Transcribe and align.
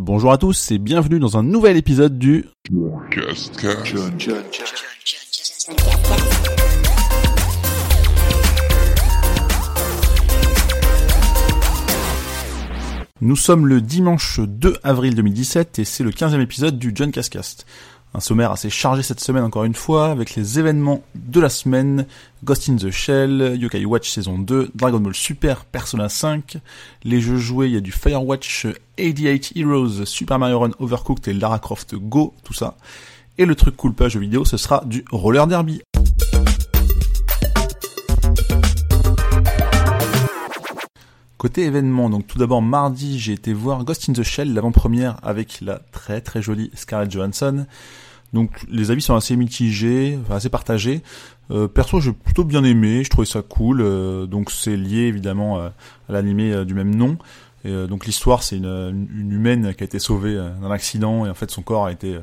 Bonjour 0.00 0.30
à 0.30 0.38
tous 0.38 0.70
et 0.70 0.78
bienvenue 0.78 1.18
dans 1.18 1.36
un 1.36 1.42
nouvel 1.42 1.76
épisode 1.76 2.20
du 2.20 2.44
Nous 13.20 13.34
sommes 13.34 13.66
le 13.66 13.80
dimanche 13.80 14.38
2 14.38 14.76
avril 14.84 15.16
2017 15.16 15.80
et 15.80 15.84
c'est 15.84 16.04
le 16.04 16.12
15e 16.12 16.40
épisode 16.40 16.78
du 16.78 16.92
John 16.94 17.10
Cascast. 17.10 17.66
Un 18.14 18.20
sommaire 18.20 18.50
assez 18.50 18.70
chargé 18.70 19.02
cette 19.02 19.20
semaine 19.20 19.44
encore 19.44 19.64
une 19.64 19.74
fois, 19.74 20.10
avec 20.10 20.34
les 20.34 20.58
événements 20.58 21.02
de 21.14 21.40
la 21.40 21.50
semaine, 21.50 22.06
Ghost 22.42 22.68
in 22.68 22.76
the 22.76 22.90
Shell, 22.90 23.56
Yokai 23.58 23.84
Watch 23.84 24.10
saison 24.10 24.38
2, 24.38 24.70
Dragon 24.74 24.98
Ball 24.98 25.14
Super, 25.14 25.64
Persona 25.66 26.08
5, 26.08 26.56
les 27.04 27.20
jeux 27.20 27.36
joués, 27.36 27.66
il 27.66 27.74
y 27.74 27.76
a 27.76 27.80
du 27.80 27.92
Firewatch, 27.92 28.66
88 28.96 29.52
Heroes, 29.56 30.06
Super 30.06 30.38
Mario 30.38 30.60
Run 30.60 30.70
Overcooked 30.78 31.28
et 31.28 31.34
Lara 31.34 31.58
Croft 31.58 31.94
Go, 31.94 32.34
tout 32.44 32.54
ça. 32.54 32.76
Et 33.36 33.44
le 33.44 33.54
truc 33.54 33.76
cool 33.76 33.94
pas 33.94 34.08
jeu 34.08 34.18
vidéo, 34.18 34.44
ce 34.44 34.56
sera 34.56 34.82
du 34.84 35.04
Roller 35.12 35.46
Derby. 35.46 35.80
Côté 41.38 41.64
événement, 41.66 42.10
donc 42.10 42.26
tout 42.26 42.36
d'abord 42.36 42.62
mardi, 42.62 43.16
j'ai 43.16 43.32
été 43.32 43.52
voir 43.52 43.84
Ghost 43.84 44.08
in 44.10 44.12
the 44.12 44.24
Shell, 44.24 44.52
l'avant-première 44.52 45.18
avec 45.22 45.60
la 45.60 45.80
très 45.92 46.20
très 46.20 46.42
jolie 46.42 46.72
Scarlett 46.74 47.12
Johansson. 47.12 47.64
Donc 48.32 48.50
les 48.68 48.90
avis 48.90 49.00
sont 49.00 49.14
assez 49.14 49.36
mitigés, 49.36 50.18
enfin, 50.20 50.34
assez 50.34 50.48
partagés. 50.48 51.00
Euh, 51.52 51.68
perso, 51.68 52.00
j'ai 52.00 52.12
plutôt 52.12 52.42
bien 52.42 52.64
aimé, 52.64 53.04
je 53.04 53.10
trouvais 53.10 53.24
ça 53.24 53.42
cool. 53.42 53.82
Euh, 53.82 54.26
donc 54.26 54.50
c'est 54.50 54.76
lié 54.76 55.02
évidemment 55.02 55.60
euh, 55.60 55.68
à 56.08 56.12
l'animé 56.12 56.52
euh, 56.52 56.64
du 56.64 56.74
même 56.74 56.92
nom. 56.92 57.16
Et, 57.64 57.86
donc 57.86 58.06
l'histoire, 58.06 58.42
c'est 58.42 58.56
une, 58.56 59.06
une, 59.14 59.32
humaine 59.32 59.74
qui 59.74 59.84
a 59.84 59.86
été 59.86 59.98
sauvée 59.98 60.34
d'un 60.34 60.70
accident 60.70 61.26
et 61.26 61.30
en 61.30 61.34
fait 61.34 61.50
son 61.50 61.62
corps 61.62 61.86
a 61.86 61.92
été 61.92 62.18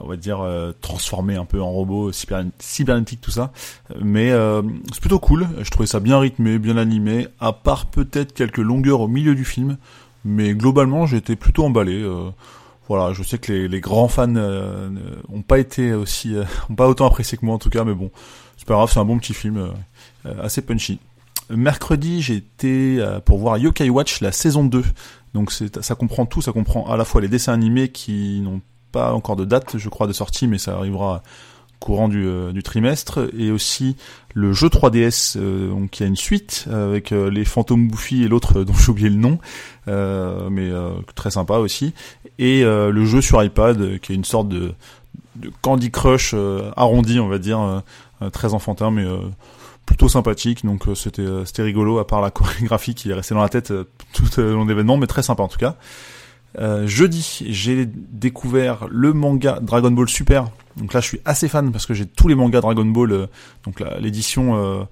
on 0.00 0.06
va 0.06 0.16
dire 0.16 0.46
transformé 0.80 1.36
un 1.36 1.44
peu 1.44 1.60
en 1.60 1.70
robot 1.70 2.12
cybernétique 2.12 3.20
tout 3.20 3.30
ça 3.30 3.52
mais 4.00 4.30
euh, 4.30 4.62
c'est 4.92 5.00
plutôt 5.00 5.18
cool 5.18 5.48
je 5.60 5.70
trouvais 5.70 5.86
ça 5.86 6.00
bien 6.00 6.18
rythmé 6.18 6.58
bien 6.58 6.76
animé 6.76 7.28
à 7.40 7.52
part 7.52 7.86
peut-être 7.86 8.32
quelques 8.32 8.58
longueurs 8.58 9.00
au 9.00 9.08
milieu 9.08 9.34
du 9.34 9.44
film 9.44 9.78
mais 10.24 10.54
globalement 10.54 11.06
été 11.06 11.34
plutôt 11.34 11.64
emballé 11.64 12.02
euh, 12.02 12.30
voilà, 12.90 13.12
je 13.12 13.22
sais 13.22 13.38
que 13.38 13.52
les, 13.52 13.68
les 13.68 13.80
grands 13.80 14.08
fans 14.08 14.34
euh, 14.34 14.90
ont 15.32 15.42
pas 15.42 15.60
été 15.60 15.92
aussi, 15.92 16.34
euh, 16.34 16.42
ont 16.70 16.74
pas 16.74 16.88
autant 16.88 17.06
apprécié 17.06 17.38
que 17.38 17.46
moi 17.46 17.54
en 17.54 17.58
tout 17.58 17.70
cas, 17.70 17.84
mais 17.84 17.94
bon, 17.94 18.10
c'est 18.56 18.66
pas 18.66 18.74
grave, 18.74 18.90
c'est 18.92 18.98
un 18.98 19.04
bon 19.04 19.16
petit 19.16 19.32
film, 19.32 19.58
euh, 20.26 20.42
assez 20.42 20.60
punchy. 20.60 20.98
Mercredi, 21.50 22.18
été 22.32 23.04
pour 23.24 23.38
voir 23.38 23.58
Yokai 23.58 23.90
Watch 23.90 24.20
la 24.20 24.32
saison 24.32 24.64
2. 24.64 24.84
Donc 25.34 25.52
ça 25.52 25.94
comprend 25.94 26.26
tout, 26.26 26.42
ça 26.42 26.52
comprend 26.52 26.88
à 26.90 26.96
la 26.96 27.04
fois 27.04 27.20
les 27.20 27.28
dessins 27.28 27.52
animés 27.52 27.90
qui 27.90 28.40
n'ont 28.40 28.60
pas 28.92 29.12
encore 29.12 29.36
de 29.36 29.44
date, 29.44 29.78
je 29.78 29.88
crois, 29.88 30.06
de 30.06 30.12
sortie, 30.12 30.46
mais 30.46 30.58
ça 30.58 30.76
arrivera 30.76 31.22
courant 31.80 32.08
du, 32.08 32.24
euh, 32.24 32.52
du, 32.52 32.62
trimestre. 32.62 33.28
Et 33.36 33.50
aussi 33.50 33.96
le 34.34 34.52
jeu 34.52 34.68
3DS 34.68 35.36
euh, 35.36 35.70
donc 35.70 35.90
qui 35.90 36.04
a 36.04 36.06
une 36.06 36.16
suite 36.16 36.66
avec 36.70 37.10
euh, 37.10 37.28
les 37.30 37.44
fantômes 37.44 37.88
bouffis 37.88 38.22
et 38.22 38.28
l'autre 38.28 38.62
dont 38.64 38.74
j'ai 38.74 38.90
oublié 38.90 39.08
le 39.08 39.16
nom 39.16 39.38
mais 40.50 40.70
très 41.16 41.32
sympa 41.32 41.56
aussi. 41.56 41.94
Et 42.38 42.62
le 42.62 43.04
jeu 43.04 43.20
sur 43.20 43.42
iPad 43.42 43.98
qui 43.98 44.12
est 44.12 44.14
une 44.14 44.24
sorte 44.24 44.48
de, 44.48 44.72
de 45.34 45.50
Candy 45.62 45.90
Crush 45.90 46.32
arrondi 46.76 47.18
on 47.18 47.26
va 47.26 47.38
dire 47.38 47.82
très 48.32 48.54
enfantin 48.54 48.92
mais 48.92 49.04
plutôt 49.84 50.08
sympathique. 50.08 50.64
Donc 50.64 50.84
c'était 50.94 51.26
c'était 51.44 51.62
rigolo 51.62 51.98
à 51.98 52.06
part 52.06 52.20
la 52.20 52.30
chorégraphie 52.30 52.94
qui 52.94 53.10
est 53.10 53.14
restée 53.14 53.34
dans 53.34 53.42
la 53.42 53.48
tête 53.48 53.72
tout 54.12 54.38
au 54.38 54.42
long 54.42 54.64
de 54.64 54.70
l'événement 54.70 54.96
mais 54.96 55.08
très 55.08 55.24
sympa 55.24 55.42
en 55.42 55.48
tout 55.48 55.58
cas 55.58 55.76
euh, 56.58 56.86
jeudi, 56.86 57.44
j'ai 57.48 57.86
découvert 57.86 58.86
le 58.90 59.12
manga 59.12 59.58
Dragon 59.60 59.90
Ball 59.90 60.08
Super. 60.08 60.48
Donc 60.76 60.92
là, 60.92 61.00
je 61.00 61.06
suis 61.06 61.20
assez 61.24 61.48
fan 61.48 61.72
parce 61.72 61.86
que 61.86 61.94
j'ai 61.94 62.06
tous 62.06 62.28
les 62.28 62.34
mangas 62.34 62.60
Dragon 62.60 62.84
Ball. 62.84 63.12
Euh, 63.12 63.26
donc 63.64 63.82
l'édition, 64.00 64.56
euh, 64.56 64.82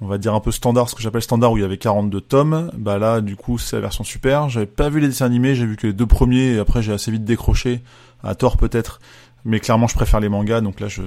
on 0.00 0.06
va 0.06 0.18
dire 0.18 0.34
un 0.34 0.40
peu 0.40 0.50
standard, 0.50 0.88
ce 0.88 0.94
que 0.94 1.02
j'appelle 1.02 1.22
standard, 1.22 1.52
où 1.52 1.58
il 1.58 1.62
y 1.62 1.64
avait 1.64 1.78
42 1.78 2.20
tomes. 2.20 2.70
Bah 2.76 2.98
là, 2.98 3.20
du 3.20 3.36
coup, 3.36 3.58
c'est 3.58 3.76
la 3.76 3.82
version 3.82 4.04
Super. 4.04 4.48
J'avais 4.48 4.66
pas 4.66 4.88
vu 4.88 5.00
les 5.00 5.08
dessins 5.08 5.26
animés, 5.26 5.54
j'ai 5.54 5.66
vu 5.66 5.76
que 5.76 5.86
les 5.86 5.92
deux 5.92 6.06
premiers, 6.06 6.54
et 6.54 6.58
après 6.58 6.82
j'ai 6.82 6.92
assez 6.92 7.10
vite 7.10 7.24
décroché, 7.24 7.82
à 8.22 8.34
tort 8.34 8.56
peut-être. 8.56 9.00
Mais 9.44 9.60
clairement, 9.60 9.86
je 9.86 9.94
préfère 9.94 10.20
les 10.20 10.28
mangas. 10.28 10.60
Donc 10.60 10.80
là, 10.80 10.88
je 10.88 11.02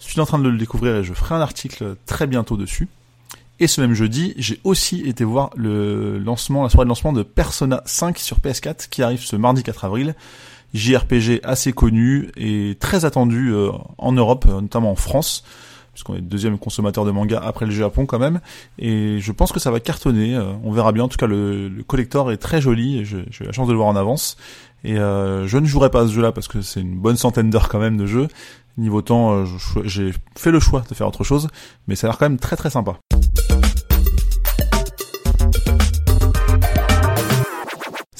suis 0.00 0.20
en 0.20 0.26
train 0.26 0.38
de 0.38 0.48
le 0.48 0.58
découvrir 0.58 0.96
et 0.96 1.04
je 1.04 1.14
ferai 1.14 1.36
un 1.36 1.40
article 1.40 1.96
très 2.04 2.26
bientôt 2.26 2.56
dessus. 2.56 2.88
Et 3.58 3.66
ce 3.66 3.80
même 3.80 3.94
jeudi, 3.94 4.34
j'ai 4.36 4.60
aussi 4.64 5.00
été 5.06 5.24
voir 5.24 5.50
le 5.56 6.18
lancement, 6.18 6.62
la 6.62 6.68
soirée 6.68 6.84
de 6.84 6.90
lancement 6.90 7.14
de 7.14 7.22
Persona 7.22 7.82
5 7.86 8.18
sur 8.18 8.38
PS4 8.38 8.88
qui 8.90 9.02
arrive 9.02 9.20
ce 9.20 9.34
mardi 9.34 9.62
4 9.62 9.86
avril. 9.86 10.14
JRPG 10.74 11.40
assez 11.42 11.72
connu 11.72 12.30
et 12.36 12.76
très 12.78 13.06
attendu 13.06 13.52
euh, 13.54 13.70
en 13.96 14.12
Europe, 14.12 14.44
euh, 14.46 14.60
notamment 14.60 14.90
en 14.90 14.96
France, 14.96 15.42
puisqu'on 15.94 16.14
est 16.14 16.20
le 16.20 16.24
deuxième 16.24 16.58
consommateur 16.58 17.06
de 17.06 17.10
manga 17.12 17.40
après 17.42 17.64
le 17.64 17.72
Japon 17.72 18.04
quand 18.04 18.18
même. 18.18 18.40
Et 18.78 19.20
je 19.20 19.32
pense 19.32 19.52
que 19.52 19.60
ça 19.60 19.70
va 19.70 19.80
cartonner. 19.80 20.34
Euh, 20.34 20.52
on 20.62 20.72
verra 20.72 20.92
bien. 20.92 21.04
En 21.04 21.08
tout 21.08 21.16
cas, 21.16 21.26
le, 21.26 21.68
le 21.68 21.82
collector 21.82 22.30
est 22.32 22.36
très 22.36 22.60
joli. 22.60 23.06
J'ai 23.06 23.20
eu 23.20 23.46
la 23.46 23.52
chance 23.52 23.68
de 23.68 23.72
le 23.72 23.78
voir 23.78 23.88
en 23.88 23.96
avance. 23.96 24.36
Et 24.84 24.94
je 24.96 25.58
ne 25.58 25.66
jouerai 25.66 25.90
pas 25.90 26.02
à 26.02 26.06
ce 26.06 26.12
jeu-là 26.12 26.30
parce 26.30 26.46
que 26.46 26.62
c'est 26.62 26.80
une 26.80 26.96
bonne 26.96 27.16
centaine 27.16 27.50
d'heures 27.50 27.68
quand 27.68 27.80
même 27.80 27.96
de 27.96 28.06
jeu. 28.06 28.28
Niveau 28.76 29.02
temps, 29.02 29.44
j'ai 29.82 30.12
fait 30.36 30.52
le 30.52 30.60
choix 30.60 30.84
de 30.88 30.94
faire 30.94 31.08
autre 31.08 31.24
chose, 31.24 31.48
mais 31.88 31.96
ça 31.96 32.06
a 32.06 32.10
l'air 32.10 32.18
quand 32.18 32.28
même 32.28 32.38
très 32.38 32.54
très 32.54 32.70
sympa. 32.70 32.98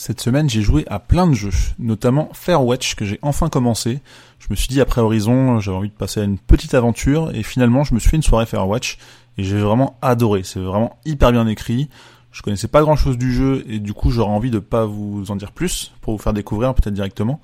Cette 0.07 0.21
semaine, 0.21 0.49
j'ai 0.49 0.63
joué 0.63 0.85
à 0.87 1.01
plein 1.01 1.27
de 1.27 1.35
jeux, 1.35 1.51
notamment 1.81 2.29
Fairwatch 2.33 2.95
que 2.95 3.05
j'ai 3.05 3.19
enfin 3.23 3.49
commencé. 3.49 4.03
Je 4.39 4.47
me 4.51 4.55
suis 4.55 4.69
dit 4.69 4.81
après 4.81 5.01
Horizon, 5.01 5.59
j'avais 5.59 5.77
envie 5.77 5.89
de 5.89 5.95
passer 5.95 6.21
à 6.21 6.23
une 6.23 6.39
petite 6.39 6.75
aventure 6.75 7.33
et 7.35 7.43
finalement, 7.43 7.83
je 7.83 7.93
me 7.93 7.99
suis 7.99 8.11
fait 8.11 8.17
une 8.17 8.23
soirée 8.23 8.47
Fairwatch 8.47 8.99
et 9.37 9.43
j'ai 9.43 9.59
vraiment 9.59 9.99
adoré. 10.03 10.45
C'est 10.45 10.61
vraiment 10.61 10.97
hyper 11.07 11.33
bien 11.33 11.49
écrit. 11.49 11.89
Je 12.31 12.43
connaissais 12.43 12.69
pas 12.69 12.83
grand 12.83 12.95
chose 12.95 13.19
du 13.19 13.35
jeu 13.35 13.65
et 13.69 13.81
du 13.81 13.95
coup, 13.95 14.13
j'aurais 14.13 14.31
envie 14.31 14.53
de 14.53 14.61
pas 14.61 14.87
vous 14.87 15.25
en 15.33 15.35
dire 15.35 15.51
plus 15.51 15.93
pour 16.03 16.15
vous 16.15 16.23
faire 16.23 16.33
découvrir 16.33 16.73
peut-être 16.73 16.95
directement. 16.95 17.41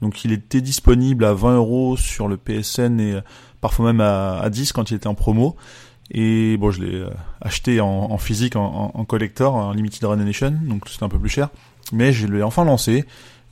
Donc, 0.00 0.24
il 0.24 0.32
était 0.32 0.62
disponible 0.62 1.22
à 1.22 1.34
20 1.34 1.56
euros 1.56 1.98
sur 1.98 2.28
le 2.28 2.38
PSN 2.38 2.98
et 2.98 3.20
parfois 3.60 3.92
même 3.92 4.00
à, 4.00 4.48
10 4.48 4.72
quand 4.72 4.90
il 4.90 4.94
était 4.94 5.06
en 5.06 5.14
promo. 5.14 5.54
Et 6.10 6.56
bon, 6.56 6.70
je 6.70 6.82
l'ai 6.82 6.94
euh, 6.94 7.10
acheté 7.42 7.82
en, 7.82 8.16
physique, 8.16 8.56
en, 8.56 8.92
en, 8.94 9.04
collector, 9.04 9.54
en 9.54 9.72
limited 9.72 10.04
run 10.04 10.20
edition, 10.20 10.54
donc 10.62 10.88
c'était 10.88 11.04
un 11.04 11.10
peu 11.10 11.18
plus 11.18 11.28
cher 11.28 11.50
mais 11.92 12.12
je 12.12 12.26
l'ai 12.26 12.42
enfin 12.42 12.64
lancé 12.64 13.04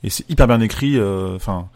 et 0.05 0.09
c'est 0.09 0.29
hyper 0.29 0.47
bien 0.47 0.61
écrit. 0.61 0.97
Euh, 0.97 1.35
enfin, 1.35 1.67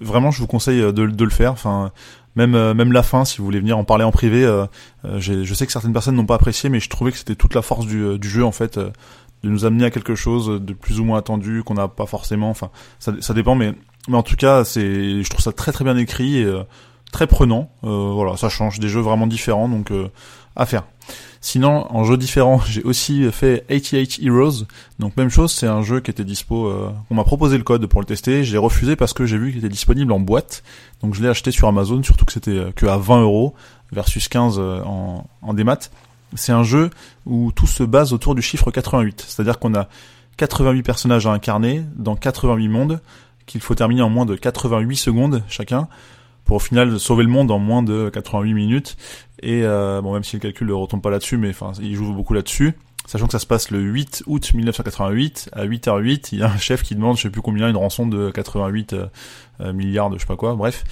vraiment, 0.00 0.30
je 0.30 0.38
vous 0.40 0.46
conseille 0.46 0.80
de, 0.80 0.92
de 0.92 1.24
le 1.24 1.30
faire. 1.30 1.52
Enfin, 1.52 1.90
même 2.36 2.54
euh, 2.54 2.72
même 2.72 2.92
la 2.92 3.02
fin, 3.02 3.24
si 3.24 3.38
vous 3.38 3.44
voulez 3.44 3.60
venir 3.60 3.76
en 3.76 3.84
parler 3.84 4.04
en 4.04 4.12
privé. 4.12 4.44
Euh, 4.44 4.66
je 5.18 5.54
sais 5.54 5.66
que 5.66 5.72
certaines 5.72 5.92
personnes 5.92 6.14
n'ont 6.14 6.26
pas 6.26 6.36
apprécié, 6.36 6.70
mais 6.70 6.80
je 6.80 6.88
trouvais 6.88 7.12
que 7.12 7.18
c'était 7.18 7.34
toute 7.34 7.54
la 7.54 7.62
force 7.62 7.86
du, 7.86 8.18
du 8.18 8.28
jeu 8.28 8.44
en 8.44 8.52
fait, 8.52 8.78
de 8.78 8.92
nous 9.48 9.64
amener 9.64 9.84
à 9.84 9.90
quelque 9.90 10.14
chose 10.14 10.60
de 10.60 10.72
plus 10.72 11.00
ou 11.00 11.04
moins 11.04 11.18
attendu 11.18 11.62
qu'on 11.64 11.74
n'a 11.74 11.88
pas 11.88 12.06
forcément. 12.06 12.50
Enfin, 12.50 12.70
ça, 12.98 13.12
ça 13.20 13.34
dépend, 13.34 13.54
mais 13.54 13.74
mais 14.08 14.16
en 14.16 14.22
tout 14.22 14.36
cas, 14.36 14.64
c'est, 14.64 15.22
je 15.22 15.30
trouve 15.30 15.40
ça 15.40 15.52
très 15.52 15.72
très 15.72 15.84
bien 15.84 15.96
écrit 15.96 16.38
et 16.38 16.62
très 17.10 17.26
prenant. 17.26 17.70
voilà, 17.82 18.36
ça 18.36 18.48
change 18.48 18.78
des 18.78 18.88
jeux 18.88 19.00
vraiment 19.00 19.26
différents, 19.26 19.68
donc 19.68 19.90
à 20.56 20.66
faire. 20.66 20.84
Sinon, 21.40 21.86
en 21.94 22.04
jeu 22.04 22.16
différent, 22.16 22.60
j'ai 22.66 22.82
aussi 22.82 23.30
fait 23.30 23.66
88 23.68 24.20
Heroes. 24.22 24.64
Donc 24.98 25.16
même 25.16 25.28
chose, 25.28 25.52
c'est 25.52 25.66
un 25.66 25.82
jeu 25.82 26.00
qui 26.00 26.10
était 26.10 26.24
dispo. 26.24 26.68
Euh, 26.68 26.90
on 27.10 27.14
m'a 27.14 27.24
proposé 27.24 27.58
le 27.58 27.64
code 27.64 27.84
pour 27.86 28.00
le 28.00 28.06
tester. 28.06 28.44
J'ai 28.44 28.56
refusé 28.56 28.96
parce 28.96 29.12
que 29.12 29.26
j'ai 29.26 29.36
vu 29.36 29.50
qu'il 29.50 29.58
était 29.58 29.68
disponible 29.68 30.12
en 30.12 30.20
boîte. 30.20 30.62
Donc 31.02 31.14
je 31.14 31.22
l'ai 31.22 31.28
acheté 31.28 31.50
sur 31.50 31.68
Amazon, 31.68 32.02
surtout 32.02 32.24
que 32.24 32.32
c'était 32.32 32.50
euh, 32.52 32.72
que 32.74 32.86
à 32.86 32.96
20 32.96 33.20
euros 33.22 33.54
versus 33.92 34.28
15 34.28 34.56
euh, 34.58 34.82
en, 34.84 35.26
en 35.42 35.54
démat. 35.54 35.90
C'est 36.34 36.52
un 36.52 36.64
jeu 36.64 36.88
où 37.26 37.52
tout 37.52 37.66
se 37.66 37.82
base 37.82 38.14
autour 38.14 38.34
du 38.34 38.42
chiffre 38.42 38.70
88. 38.70 39.24
C'est-à-dire 39.28 39.58
qu'on 39.58 39.74
a 39.74 39.88
88 40.38 40.82
personnages 40.82 41.26
à 41.26 41.32
incarner 41.32 41.84
dans 41.94 42.16
88 42.16 42.68
mondes 42.68 43.00
qu'il 43.46 43.60
faut 43.60 43.74
terminer 43.74 44.02
en 44.02 44.08
moins 44.08 44.24
de 44.24 44.34
88 44.34 44.96
secondes 44.96 45.42
chacun 45.48 45.88
pour 46.44 46.56
au 46.56 46.60
final 46.60 46.98
sauver 46.98 47.24
le 47.24 47.30
monde 47.30 47.50
en 47.50 47.58
moins 47.58 47.82
de 47.82 48.10
88 48.10 48.54
minutes. 48.54 48.96
Et 49.42 49.62
euh, 49.64 50.00
bon, 50.00 50.14
même 50.14 50.24
si 50.24 50.36
le 50.36 50.40
calcul 50.40 50.68
ne 50.68 50.72
retombe 50.72 51.02
pas 51.02 51.10
là-dessus, 51.10 51.36
mais 51.36 51.50
enfin, 51.50 51.72
il 51.80 51.94
joue 51.94 52.12
beaucoup 52.12 52.34
là-dessus. 52.34 52.74
Sachant 53.06 53.26
que 53.26 53.32
ça 53.32 53.38
se 53.38 53.46
passe 53.46 53.70
le 53.70 53.80
8 53.80 54.22
août 54.26 54.54
1988, 54.54 55.50
à 55.52 55.66
8h08, 55.66 56.28
il 56.32 56.38
y 56.38 56.42
a 56.42 56.50
un 56.50 56.56
chef 56.56 56.82
qui 56.82 56.94
demande, 56.94 57.18
je 57.18 57.22
sais 57.22 57.30
plus 57.30 57.42
combien, 57.42 57.68
une 57.68 57.76
rançon 57.76 58.06
de 58.06 58.30
88 58.30 58.94
euh, 58.94 59.72
milliards 59.74 60.08
de 60.08 60.16
je 60.16 60.20
sais 60.22 60.26
pas 60.26 60.36
quoi, 60.36 60.54
bref. 60.54 60.84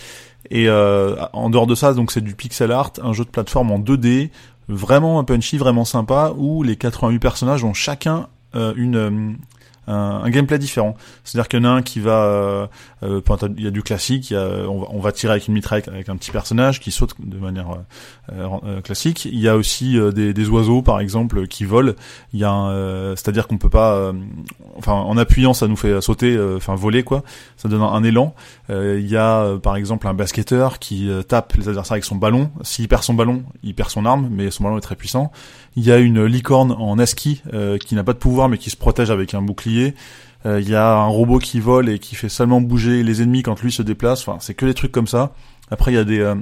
Et 0.50 0.68
euh, 0.68 1.16
en 1.32 1.48
dehors 1.48 1.66
de 1.66 1.74
ça, 1.74 1.94
donc 1.94 2.12
c'est 2.12 2.20
du 2.20 2.34
pixel 2.34 2.70
art, 2.70 2.92
un 3.02 3.14
jeu 3.14 3.24
de 3.24 3.30
plateforme 3.30 3.70
en 3.70 3.78
2D, 3.78 4.28
vraiment 4.68 5.18
un 5.18 5.24
punchy, 5.24 5.56
vraiment 5.56 5.86
sympa, 5.86 6.34
où 6.36 6.62
les 6.62 6.76
88 6.76 7.18
personnages 7.18 7.64
ont 7.64 7.74
chacun 7.74 8.28
une 8.54 9.38
un, 9.86 10.30
gameplay 10.30 10.58
différent. 10.58 10.96
C'est-à-dire 11.24 11.48
qu'il 11.48 11.60
y 11.60 11.62
en 11.62 11.64
a 11.64 11.70
un 11.70 11.82
qui 11.82 12.00
va, 12.00 12.24
euh, 12.24 12.66
euh 13.02 13.20
il 13.56 13.64
y 13.64 13.66
a 13.66 13.70
du 13.70 13.82
classique, 13.82 14.30
il 14.30 14.34
y 14.34 14.36
a, 14.36 14.46
on, 14.68 14.80
va, 14.80 14.86
on, 14.90 15.00
va, 15.00 15.12
tirer 15.12 15.32
avec 15.32 15.48
une 15.48 15.54
mitraille 15.54 15.82
avec 15.86 16.08
un 16.08 16.16
petit 16.16 16.30
personnage 16.30 16.80
qui 16.80 16.90
saute 16.90 17.14
de 17.18 17.38
manière 17.38 17.70
euh, 18.32 18.46
euh, 18.64 18.80
classique. 18.80 19.24
Il 19.24 19.38
y 19.38 19.48
a 19.48 19.56
aussi 19.56 19.98
des, 20.14 20.32
des, 20.32 20.48
oiseaux 20.48 20.82
par 20.82 21.00
exemple 21.00 21.46
qui 21.48 21.64
volent. 21.64 21.92
Il 22.32 22.40
y 22.40 22.44
a, 22.44 23.14
c'est-à-dire 23.16 23.48
qu'on 23.48 23.58
peut 23.58 23.70
pas, 23.70 24.12
enfin 24.76 24.92
en 24.92 25.16
appuyant 25.16 25.54
ça 25.54 25.66
nous 25.66 25.76
fait 25.76 26.00
sauter, 26.00 26.38
enfin 26.56 26.74
voler 26.74 27.02
quoi. 27.02 27.22
Ça 27.56 27.68
donne 27.68 27.82
un, 27.82 28.04
élan. 28.04 28.34
il 28.68 29.08
y 29.08 29.16
a 29.16 29.58
par 29.58 29.76
exemple 29.76 30.06
un 30.06 30.14
basketteur 30.14 30.78
qui 30.78 31.10
tape 31.28 31.54
les 31.54 31.68
adversaires 31.68 31.94
avec 31.94 32.04
son 32.04 32.16
ballon. 32.16 32.50
S'il 32.62 32.88
perd 32.88 33.02
son 33.02 33.14
ballon, 33.14 33.42
il 33.62 33.74
perd 33.74 33.90
son 33.90 34.06
arme, 34.06 34.28
mais 34.30 34.50
son 34.50 34.64
ballon 34.64 34.78
est 34.78 34.82
très 34.82 34.96
puissant. 34.96 35.32
Il 35.74 35.84
y 35.84 35.90
a 35.90 35.98
une 35.98 36.24
licorne 36.24 36.72
en 36.72 36.98
ASCII 36.98 37.42
qui 37.84 37.94
n'a 37.94 38.04
pas 38.04 38.12
de 38.12 38.18
pouvoir 38.18 38.48
mais 38.48 38.58
qui 38.58 38.70
se 38.70 38.76
protège 38.76 39.10
avec 39.10 39.34
un 39.34 39.42
bouclier 39.42 39.71
il 39.80 39.94
euh, 40.46 40.60
y 40.60 40.74
a 40.74 40.92
un 40.92 41.06
robot 41.06 41.38
qui 41.38 41.60
vole 41.60 41.88
et 41.88 41.98
qui 41.98 42.14
fait 42.14 42.28
seulement 42.28 42.60
bouger 42.60 43.02
les 43.02 43.22
ennemis 43.22 43.42
quand 43.42 43.60
lui 43.62 43.72
se 43.72 43.82
déplace. 43.82 44.26
Enfin, 44.26 44.38
c'est 44.40 44.54
que 44.54 44.66
des 44.66 44.74
trucs 44.74 44.92
comme 44.92 45.06
ça. 45.06 45.32
Après, 45.70 45.92
il 45.92 45.94
y 45.94 45.98
a 45.98 46.04
des 46.04 46.20
euh, 46.20 46.34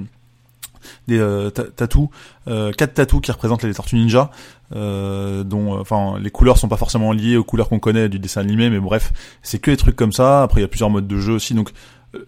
des 1.07 1.19
euh, 1.19 1.51
tatous, 1.51 2.09
quatre 2.45 2.95
tatous 2.95 3.21
qui 3.21 3.31
représentent 3.31 3.63
les 3.63 3.73
tortues 3.73 3.97
ninja, 3.97 4.31
dont 4.71 5.79
enfin 5.79 6.17
les 6.19 6.31
couleurs 6.31 6.57
sont 6.57 6.67
pas 6.67 6.77
forcément 6.77 7.11
liées 7.11 7.37
aux 7.37 7.43
couleurs 7.43 7.69
qu'on 7.69 7.79
connaît 7.79 8.09
du 8.09 8.17
dessin 8.17 8.41
animé, 8.41 8.71
mais 8.71 8.79
bref, 8.79 9.13
c'est 9.43 9.59
que 9.59 9.69
des 9.69 9.77
trucs 9.77 9.95
comme 9.95 10.11
ça. 10.11 10.41
Après, 10.41 10.59
il 10.59 10.63
y 10.63 10.65
a 10.65 10.67
plusieurs 10.67 10.89
modes 10.89 11.07
de 11.07 11.19
jeu 11.19 11.33
aussi, 11.33 11.53
donc 11.53 11.71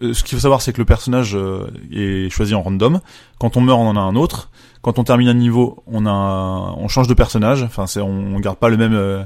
ce 0.00 0.22
qu'il 0.22 0.36
faut 0.36 0.42
savoir, 0.42 0.62
c'est 0.62 0.72
que 0.72 0.78
le 0.80 0.84
personnage 0.84 1.36
est 1.92 2.30
choisi 2.30 2.54
en 2.54 2.62
random. 2.62 3.00
Quand 3.38 3.56
on 3.56 3.60
meurt, 3.60 3.78
on 3.78 3.88
en 3.88 3.96
a 3.96 4.00
un 4.00 4.16
autre. 4.16 4.50
Quand 4.84 4.98
on 4.98 5.04
termine 5.04 5.28
un 5.28 5.34
niveau, 5.34 5.82
on 5.86 6.04
a, 6.04 6.74
on 6.76 6.88
change 6.88 7.08
de 7.08 7.14
personnage. 7.14 7.62
Enfin, 7.62 7.86
c'est, 7.86 8.02
on, 8.02 8.38
garde 8.38 8.58
pas 8.58 8.68
le 8.68 8.76
même 8.76 8.92
euh, 8.92 9.24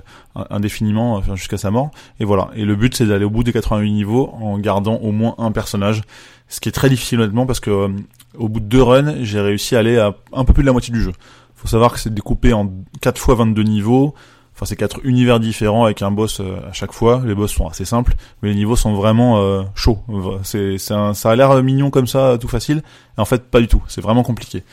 indéfiniment 0.51 1.21
jusqu'à 1.35 1.59
sa 1.59 1.73
mort. 1.73 1.91
Et 2.21 2.25
voilà. 2.25 2.49
Et 2.55 2.65
le 2.65 2.77
but, 2.77 2.95
c'est 2.97 3.07
d'aller 3.07 3.25
au 3.25 3.31
bout 3.31 3.43
des 3.43 3.53
88 3.53 3.91
niveaux 3.91 4.31
en 4.41 4.57
gardant 4.61 4.95
au 4.99 5.11
moins 5.11 5.35
un 5.39 5.51
personnage. 5.51 6.03
Ce 6.47 6.61
qui 6.61 6.69
est 6.69 6.73
très 6.73 6.89
difficile 6.89 7.19
honnêtement 7.19 7.45
parce 7.45 7.59
que 7.59 7.71
euh, 7.71 7.89
au 8.37 8.49
bout 8.49 8.61
de 8.61 8.67
deux 8.67 8.81
runs, 8.81 9.17
j'ai 9.23 9.41
réussi 9.41 9.75
à 9.75 9.81
aller 9.81 9.99
à 9.99 10.15
un 10.33 10.45
peu 10.45 10.53
plus 10.53 10.63
de 10.63 10.69
la 10.69 10.73
moitié 10.73 10.95
du 10.95 11.03
jeu. 11.03 11.13
Faut 11.57 11.67
savoir 11.67 11.93
que 11.93 11.99
c'est 11.99 12.15
découpé 12.15 12.53
en 12.53 12.73
4 13.01 13.19
fois 13.19 13.35
22 13.35 13.63
niveaux. 13.65 14.15
Enfin, 14.59 14.67
c'est 14.67 14.75
quatre 14.75 14.99
univers 15.05 15.39
différents 15.39 15.85
avec 15.85 16.03
un 16.03 16.11
boss 16.11 16.41
euh, 16.41 16.59
à 16.69 16.73
chaque 16.73 16.91
fois. 16.93 17.23
Les 17.25 17.35
boss 17.35 17.53
sont 17.53 17.69
assez 17.69 17.85
simples, 17.85 18.15
mais 18.43 18.49
les 18.49 18.57
niveaux 18.57 18.75
sont 18.75 18.93
vraiment 18.95 19.65
chauds. 19.77 20.01
C'est, 20.43 20.79
ça 20.79 21.13
a 21.13 21.37
l'air 21.37 21.63
mignon 21.63 21.91
comme 21.91 22.09
ça, 22.09 22.37
tout 22.41 22.49
facile. 22.49 22.83
Et 23.17 23.21
en 23.21 23.25
fait, 23.25 23.45
pas 23.45 23.61
du 23.61 23.69
tout. 23.69 23.83
C'est 23.87 24.01
vraiment 24.01 24.25
compliqué. 24.25 24.65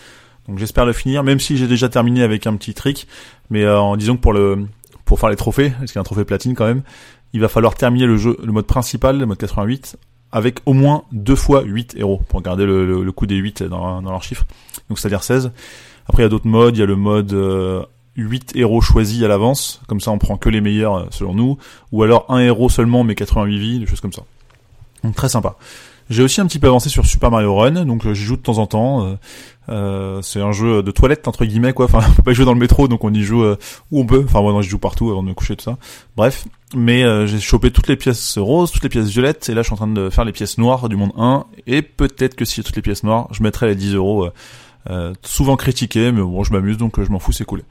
Donc 0.48 0.60
j'espère 0.60 0.86
le 0.86 0.94
finir, 0.94 1.24
même 1.24 1.40
si 1.40 1.58
j'ai 1.58 1.68
déjà 1.68 1.90
terminé 1.90 2.22
avec 2.22 2.48
un 2.48 2.56
petit 2.56 2.74
trick. 2.74 3.08
Mais 3.50 3.64
euh, 3.64 3.80
en 3.80 3.98
disant 3.98 4.16
que 4.16 4.22
pour 4.22 4.34
le 4.34 4.68
pour 5.06 5.20
faire 5.20 5.30
les 5.30 5.36
trophées, 5.36 5.70
parce 5.70 5.92
qu'il 5.92 5.96
y 5.96 6.00
a 6.00 6.02
un 6.02 6.06
trophée 6.06 6.26
platine 6.26 6.56
quand 6.56 6.66
même, 6.66 6.82
il 7.34 7.40
va 7.40 7.48
falloir 7.48 7.76
terminer 7.76 8.08
le 8.08 8.18
jeu, 8.18 8.38
le 8.44 8.52
mode 8.52 8.66
principal, 8.66 9.20
le 9.20 9.26
mode 9.28 9.38
88, 9.38 9.98
avec 10.32 10.60
au 10.66 10.74
moins 10.74 11.04
deux 11.12 11.36
fois 11.36 11.62
8 11.62 11.96
héros, 11.96 12.22
pour 12.28 12.42
garder 12.42 12.66
le, 12.66 13.04
le, 13.04 13.12
coup 13.12 13.28
des 13.28 13.36
8 13.36 13.64
dans, 13.64 14.02
dans 14.02 14.12
leur 14.12 14.24
chiffre. 14.24 14.46
Donc 14.90 14.98
c'est-à-dire 14.98 15.24
16. 15.24 15.52
Après 16.08 16.24
il 16.24 16.26
y 16.26 16.28
a 16.28 16.30
d'autres 16.30 16.48
modes, 16.48 16.76
il 16.76 16.80
y 16.80 16.84
a 16.84 16.88
le 16.88 16.96
mode 16.96 17.34
8 18.16 18.54
euh, 18.56 18.60
héros 18.60 18.82
choisis 18.82 19.24
à 19.24 19.28
l'avance, 19.28 19.82
comme 19.88 20.00
ça 20.00 20.12
on 20.12 20.18
prend 20.18 20.38
que 20.38 20.50
les 20.50 20.62
meilleurs 20.62 20.96
euh, 20.96 21.06
selon 21.12 21.34
nous, 21.34 21.58
ou 21.92 22.04
alors 22.04 22.26
un 22.30 22.40
héros 22.40 22.70
seulement 22.70 23.04
mais 23.04 23.16
88 23.16 23.60
vies, 23.60 23.80
des 23.80 23.86
choses 23.86 24.02
comme 24.02 24.14
ça. 24.14 24.24
Donc 25.04 25.16
très 25.16 25.30
sympa. 25.30 25.56
J'ai 26.10 26.22
aussi 26.22 26.40
un 26.40 26.46
petit 26.46 26.60
peu 26.60 26.68
avancé 26.68 26.90
sur 26.90 27.04
Super 27.06 27.32
Mario 27.32 27.56
Run, 27.56 27.86
donc 27.86 28.08
j'y 28.14 28.24
joue 28.24 28.36
de 28.36 28.42
temps 28.42 28.60
en 28.60 28.68
temps. 28.68 29.18
Euh, 29.70 30.22
c'est 30.22 30.42
un 30.42 30.52
jeu 30.52 30.84
de 30.84 30.92
toilette 30.92 31.28
entre 31.28 31.46
guillemets 31.46 31.74
quoi. 31.74 31.86
Enfin, 31.86 32.02
on 32.10 32.14
peut 32.14 32.24
pas 32.24 32.32
y 32.32 32.36
jouer 32.36 32.46
dans 32.46 32.54
le 32.54 32.60
métro, 32.60 32.88
donc 32.88 33.04
on 33.04 33.14
y 33.14 33.24
joue 33.24 33.44
euh, 33.44 33.58
où 33.92 34.00
on 34.00 34.06
peut. 34.06 34.24
Enfin, 34.26 34.42
moi, 34.42 34.52
non, 34.52 34.62
j'y 34.62 34.70
joue 34.70 34.80
partout 34.80 35.10
avant 35.10 35.24
de 35.24 35.30
me 35.30 35.34
coucher 35.34 35.56
tout 35.56 35.64
ça. 35.64 35.78
Bref, 36.16 36.46
mais 36.76 37.04
euh, 37.04 37.28
j'ai 37.28 37.40
chopé 37.40 37.72
toutes 37.72 37.88
les 37.88 37.96
pièces 37.96 38.38
roses, 38.38 38.72
toutes 38.72 38.84
les 38.84 38.90
pièces 38.90 39.08
violettes, 39.08 39.50
et 39.50 39.54
là, 39.54 39.62
je 39.62 39.68
suis 39.68 39.74
en 39.74 39.78
train 39.78 39.88
de 39.88 40.10
faire 40.10 40.26
les 40.26 40.32
pièces 40.32 40.58
noires 40.58 40.90
du 40.90 40.96
monde 40.96 41.12
1. 41.18 41.46
Et 41.68 41.82
peut-être 41.82 42.36
que 42.36 42.46
si 42.46 42.58
j'ai 42.58 42.64
toutes 42.64 42.76
les 42.76 42.82
pièces 42.82 43.04
noires, 43.04 43.28
je 43.32 43.44
mettrai 43.44 43.68
les 43.68 43.76
10 43.76 43.96
euros. 43.96 44.30
Souvent 45.24 45.56
critiqués, 45.56 46.12
mais 46.12 46.22
bon, 46.22 46.44
je 46.44 46.54
m'amuse, 46.54 46.78
donc 46.78 47.02
je 47.02 47.10
m'en 47.10 47.20
fous, 47.20 47.32
c'est 47.32 47.46
cool. 47.46 47.64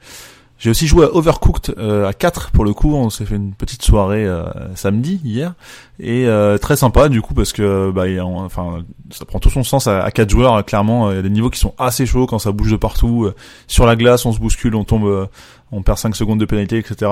J'ai 0.57 0.69
aussi 0.69 0.87
joué 0.87 1.03
à 1.05 1.13
Overcooked 1.13 1.77
à 1.77 2.13
4 2.13 2.51
pour 2.51 2.63
le 2.63 2.73
coup, 2.73 2.95
on 2.95 3.09
s'est 3.09 3.25
fait 3.25 3.35
une 3.35 3.51
petite 3.51 3.81
soirée 3.81 4.25
samedi 4.73 5.19
hier. 5.21 5.53
Et 5.99 6.27
très 6.61 6.77
sympa 6.77 7.09
du 7.09 7.21
coup 7.21 7.33
parce 7.33 7.51
que 7.51 7.91
bah 7.91 8.05
enfin 8.23 8.85
ça 9.11 9.25
prend 9.25 9.39
tout 9.39 9.49
son 9.49 9.63
sens 9.63 9.87
à, 9.87 10.01
à 10.01 10.11
4 10.11 10.29
joueurs 10.29 10.63
clairement. 10.63 11.11
Il 11.11 11.17
y 11.17 11.19
a 11.19 11.21
des 11.21 11.29
niveaux 11.29 11.49
qui 11.49 11.59
sont 11.59 11.73
assez 11.77 12.05
chauds 12.05 12.25
quand 12.25 12.39
ça 12.39 12.53
bouge 12.53 12.71
de 12.71 12.77
partout. 12.77 13.29
Sur 13.67 13.85
la 13.85 13.97
glace 13.97 14.25
on 14.25 14.31
se 14.31 14.39
bouscule 14.39 14.75
on 14.75 14.85
tombe 14.85 15.27
on 15.73 15.81
perd 15.81 15.97
5 15.97 16.15
secondes 16.15 16.39
de 16.39 16.45
pénalité 16.45 16.77
etc 16.77 17.11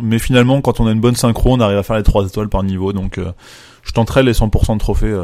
mais 0.00 0.18
finalement 0.18 0.62
quand 0.62 0.80
on 0.80 0.86
a 0.86 0.90
une 0.90 1.00
bonne 1.00 1.16
synchro 1.16 1.52
on 1.52 1.60
arrive 1.60 1.76
à 1.76 1.82
faire 1.82 1.96
les 1.96 2.02
3 2.02 2.26
étoiles 2.26 2.48
par 2.48 2.62
niveau. 2.62 2.94
Donc 2.94 3.20
je 3.82 3.92
tenterai 3.92 4.22
les 4.22 4.32
100% 4.32 4.72
de 4.72 4.78
trophées 4.78 5.14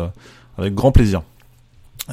avec 0.59 0.75
grand 0.75 0.93
plaisir 0.93 1.23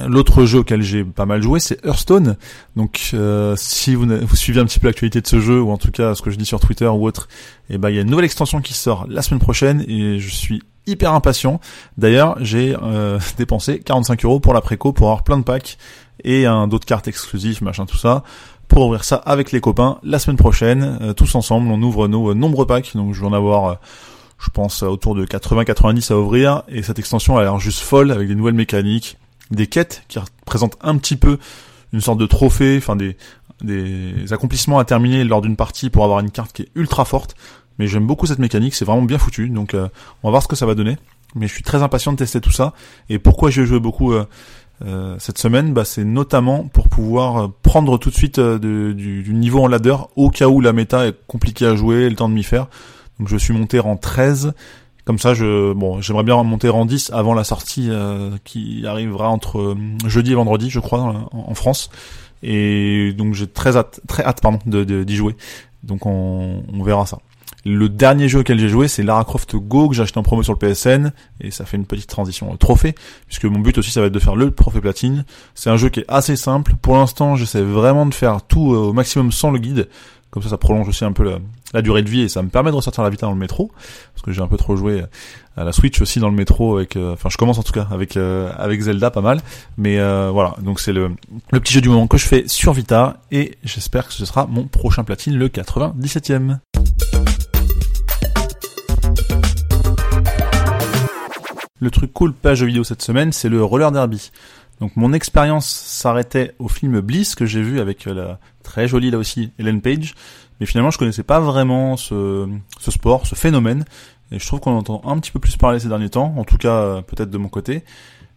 L'autre 0.06 0.46
jeu 0.46 0.60
auquel 0.60 0.80
j'ai 0.82 1.04
pas 1.04 1.26
mal 1.26 1.42
joué, 1.42 1.60
c'est 1.60 1.84
Hearthstone. 1.84 2.36
Donc, 2.76 3.10
euh, 3.12 3.54
si 3.58 3.94
vous, 3.94 4.06
suivez 4.34 4.60
un 4.60 4.64
petit 4.64 4.78
peu 4.78 4.86
l'actualité 4.86 5.20
de 5.20 5.26
ce 5.26 5.38
jeu, 5.38 5.60
ou 5.60 5.70
en 5.70 5.76
tout 5.76 5.90
cas 5.90 6.14
ce 6.14 6.22
que 6.22 6.30
je 6.30 6.36
dis 6.36 6.46
sur 6.46 6.60
Twitter 6.60 6.86
ou 6.86 7.06
autre, 7.06 7.28
et 7.68 7.74
eh 7.74 7.78
ben 7.78 7.90
il 7.90 7.96
y 7.96 7.98
a 7.98 8.02
une 8.02 8.08
nouvelle 8.08 8.24
extension 8.24 8.62
qui 8.62 8.72
sort 8.72 9.06
la 9.08 9.20
semaine 9.20 9.40
prochaine, 9.40 9.84
et 9.86 10.18
je 10.18 10.30
suis 10.30 10.62
hyper 10.86 11.12
impatient. 11.12 11.60
D'ailleurs, 11.98 12.36
j'ai 12.40 12.74
euh, 12.82 13.18
dépensé 13.36 13.80
45 13.80 14.24
euros 14.24 14.40
pour 14.40 14.54
la 14.54 14.62
préco 14.62 14.92
pour 14.92 15.08
avoir 15.08 15.24
plein 15.24 15.36
de 15.36 15.44
packs 15.44 15.76
et 16.24 16.46
un 16.46 16.68
d'autres 16.68 16.86
cartes 16.86 17.06
exclusives, 17.08 17.62
machin, 17.62 17.84
tout 17.84 17.98
ça, 17.98 18.22
pour 18.68 18.86
ouvrir 18.86 19.04
ça 19.04 19.16
avec 19.16 19.52
les 19.52 19.60
copains 19.60 19.98
la 20.02 20.18
semaine 20.18 20.38
prochaine, 20.38 20.98
euh, 21.02 21.12
tous 21.12 21.34
ensemble. 21.34 21.70
On 21.70 21.82
ouvre 21.82 22.08
nos 22.08 22.32
nombreux 22.32 22.66
packs, 22.66 22.96
donc 22.96 23.12
je 23.12 23.20
vais 23.20 23.26
en 23.26 23.34
avoir 23.34 23.78
je 24.38 24.50
pense 24.50 24.82
autour 24.82 25.14
de 25.14 25.24
80-90 25.24 26.12
à 26.12 26.16
ouvrir 26.16 26.62
et 26.66 26.82
cette 26.82 26.98
extension 26.98 27.36
a 27.36 27.42
l'air 27.42 27.60
juste 27.60 27.80
folle 27.80 28.10
avec 28.10 28.26
des 28.26 28.34
nouvelles 28.34 28.54
mécaniques, 28.54 29.18
des 29.50 29.66
quêtes 29.66 30.04
qui 30.08 30.18
représentent 30.18 30.76
un 30.80 30.96
petit 30.96 31.16
peu 31.16 31.38
une 31.92 32.00
sorte 32.00 32.18
de 32.18 32.26
trophée, 32.26 32.76
enfin 32.78 32.96
des, 32.96 33.16
accomplissements 34.32 34.78
à 34.78 34.84
terminer 34.84 35.24
lors 35.24 35.40
d'une 35.40 35.56
partie 35.56 35.90
pour 35.90 36.04
avoir 36.04 36.20
une 36.20 36.30
carte 36.30 36.52
qui 36.52 36.62
est 36.62 36.68
ultra 36.74 37.04
forte. 37.04 37.36
Mais 37.78 37.86
j'aime 37.86 38.06
beaucoup 38.06 38.26
cette 38.26 38.38
mécanique, 38.38 38.74
c'est 38.74 38.84
vraiment 38.84 39.02
bien 39.02 39.18
foutu, 39.18 39.48
donc 39.48 39.74
euh, 39.74 39.88
on 40.22 40.28
va 40.28 40.32
voir 40.32 40.42
ce 40.42 40.48
que 40.48 40.56
ça 40.56 40.66
va 40.66 40.74
donner. 40.74 40.96
Mais 41.34 41.46
je 41.46 41.54
suis 41.54 41.62
très 41.62 41.82
impatient 41.82 42.12
de 42.12 42.18
tester 42.18 42.40
tout 42.40 42.50
ça. 42.50 42.74
Et 43.08 43.18
pourquoi 43.18 43.50
j'ai 43.50 43.64
joué 43.64 43.80
beaucoup 43.80 44.12
euh, 44.12 44.26
euh, 44.84 45.16
cette 45.18 45.38
semaine, 45.38 45.72
bah, 45.72 45.84
c'est 45.84 46.04
notamment 46.04 46.64
pour 46.64 46.88
pouvoir 46.88 47.50
prendre 47.62 47.98
tout 47.98 48.10
de 48.10 48.14
suite 48.14 48.40
du, 48.40 48.94
du, 48.94 49.32
niveau 49.32 49.62
en 49.62 49.68
ladder 49.68 49.96
au 50.16 50.30
cas 50.30 50.48
où 50.48 50.60
la 50.60 50.72
méta 50.72 51.06
est 51.06 51.16
compliquée 51.26 51.66
à 51.66 51.76
jouer, 51.76 52.10
le 52.10 52.16
temps 52.16 52.28
de 52.28 52.34
m'y 52.34 52.42
faire. 52.42 52.66
Donc 53.18 53.28
je 53.28 53.36
suis 53.36 53.54
monté 53.54 53.78
en 53.80 53.96
13 53.96 54.54
comme 55.04 55.18
ça, 55.18 55.34
je 55.34 55.72
bon, 55.72 56.00
j'aimerais 56.00 56.22
bien 56.22 56.40
monter 56.42 56.68
en 56.68 56.84
10 56.84 57.10
avant 57.12 57.34
la 57.34 57.44
sortie 57.44 57.88
euh, 57.90 58.30
qui 58.44 58.86
arrivera 58.86 59.28
entre 59.28 59.58
euh, 59.60 59.76
jeudi 60.06 60.32
et 60.32 60.34
vendredi, 60.34 60.70
je 60.70 60.80
crois, 60.80 61.28
en, 61.32 61.54
France. 61.54 61.90
Et 62.42 63.12
donc 63.12 63.34
j'ai 63.34 63.46
très 63.46 63.76
hâte, 63.76 64.00
très 64.06 64.24
hâte, 64.24 64.40
pardon, 64.40 64.58
de 64.66 65.04
d'y 65.04 65.16
jouer. 65.16 65.36
Donc 65.82 66.06
on, 66.06 66.62
on 66.72 66.82
verra 66.82 67.06
ça. 67.06 67.18
Le 67.64 67.88
dernier 67.88 68.28
jeu 68.28 68.40
auquel 68.40 68.58
j'ai 68.58 68.68
joué, 68.68 68.88
c'est 68.88 69.04
Lara 69.04 69.24
Croft 69.24 69.54
Go 69.54 69.88
que 69.88 69.94
j'ai 69.94 70.02
acheté 70.02 70.18
en 70.18 70.24
promo 70.24 70.42
sur 70.42 70.52
le 70.52 70.58
PSN 70.58 71.12
et 71.40 71.52
ça 71.52 71.64
fait 71.64 71.76
une 71.76 71.86
petite 71.86 72.08
transition 72.08 72.56
trophée 72.56 72.94
puisque 73.26 73.44
mon 73.44 73.60
but 73.60 73.78
aussi 73.78 73.92
ça 73.92 74.00
va 74.00 74.08
être 74.08 74.12
de 74.12 74.18
faire 74.18 74.34
le 74.34 74.50
trophée 74.50 74.80
platine. 74.80 75.24
C'est 75.54 75.70
un 75.70 75.76
jeu 75.76 75.88
qui 75.88 76.00
est 76.00 76.04
assez 76.08 76.34
simple. 76.34 76.74
Pour 76.82 76.96
l'instant, 76.96 77.36
j'essaie 77.36 77.62
vraiment 77.62 78.04
de 78.06 78.14
faire 78.14 78.42
tout 78.42 78.74
euh, 78.74 78.78
au 78.78 78.92
maximum 78.92 79.30
sans 79.30 79.52
le 79.52 79.60
guide. 79.60 79.88
Comme 80.32 80.42
ça, 80.42 80.48
ça 80.48 80.56
prolonge 80.56 80.88
aussi 80.88 81.04
un 81.04 81.12
peu 81.12 81.38
la, 81.74 81.82
durée 81.82 82.02
de 82.02 82.08
vie 82.08 82.22
et 82.22 82.28
ça 82.30 82.42
me 82.42 82.48
permet 82.48 82.70
de 82.70 82.76
ressortir 82.76 83.04
la 83.04 83.10
Vita 83.10 83.26
dans 83.26 83.34
le 83.34 83.38
métro 83.38 83.70
parce 84.14 84.22
que 84.24 84.32
j'ai 84.32 84.40
un 84.40 84.46
peu 84.46 84.56
trop 84.56 84.76
joué 84.76 85.04
à 85.58 85.64
la 85.64 85.72
Switch 85.72 86.00
aussi 86.00 86.20
dans 86.20 86.30
le 86.30 86.34
métro 86.34 86.76
avec 86.76 86.96
euh, 86.96 87.12
enfin 87.12 87.28
je 87.28 87.36
commence 87.36 87.58
en 87.58 87.62
tout 87.62 87.72
cas 87.72 87.86
avec 87.90 88.16
euh, 88.16 88.50
avec 88.56 88.80
Zelda 88.80 89.10
pas 89.10 89.20
mal 89.20 89.40
mais 89.76 89.98
euh, 89.98 90.30
voilà 90.32 90.54
donc 90.62 90.80
c'est 90.80 90.94
le 90.94 91.10
le 91.50 91.60
petit 91.60 91.74
jeu 91.74 91.82
du 91.82 91.90
moment 91.90 92.06
que 92.06 92.16
je 92.16 92.26
fais 92.26 92.44
sur 92.46 92.72
Vita 92.72 93.18
et 93.30 93.58
j'espère 93.62 94.06
que 94.06 94.14
ce 94.14 94.24
sera 94.24 94.46
mon 94.46 94.64
prochain 94.64 95.04
platine 95.04 95.36
le 95.36 95.48
97e. 95.48 96.58
Le 101.82 101.90
truc 101.90 102.12
cool 102.12 102.32
page 102.32 102.62
vidéo 102.62 102.84
cette 102.84 103.02
semaine, 103.02 103.32
c'est 103.32 103.48
le 103.48 103.62
roller 103.62 103.90
derby. 103.90 104.30
Donc 104.82 104.96
mon 104.96 105.14
expérience 105.14 105.66
s'arrêtait 105.66 106.54
au 106.58 106.68
film 106.68 107.00
Bliss 107.00 107.34
que 107.34 107.46
j'ai 107.46 107.62
vu 107.62 107.80
avec 107.80 108.04
la 108.04 108.38
très 108.62 108.86
jolie 108.88 109.10
là 109.10 109.16
aussi 109.16 109.52
Ellen 109.58 109.80
Page 109.80 110.14
mais 110.62 110.66
finalement, 110.66 110.92
je 110.92 110.98
connaissais 110.98 111.24
pas 111.24 111.40
vraiment 111.40 111.96
ce, 111.96 112.48
ce 112.78 112.92
sport, 112.92 113.26
ce 113.26 113.34
phénomène. 113.34 113.84
Et 114.30 114.38
je 114.38 114.46
trouve 114.46 114.60
qu'on 114.60 114.76
entend 114.76 115.02
un 115.04 115.18
petit 115.18 115.32
peu 115.32 115.40
plus 115.40 115.56
parler 115.56 115.80
ces 115.80 115.88
derniers 115.88 116.08
temps, 116.08 116.34
en 116.36 116.44
tout 116.44 116.56
cas 116.56 116.76
euh, 116.76 117.02
peut-être 117.02 117.30
de 117.30 117.36
mon 117.36 117.48
côté. 117.48 117.82